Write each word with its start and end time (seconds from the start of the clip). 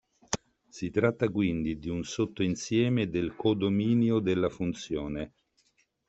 Si 0.67 0.89
tratta 0.89 1.29
quindi 1.29 1.77
di 1.77 1.87
un 1.87 2.03
sottoinsieme 2.03 3.07
del 3.07 3.35
codominio 3.35 4.17
della 4.17 4.49
funzione. 4.49 5.33